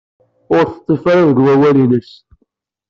Ur 0.55 0.63
teḍḍif 0.67 1.03
ara 1.11 1.29
deg 1.29 1.39
wawal-nnes. 1.43 2.11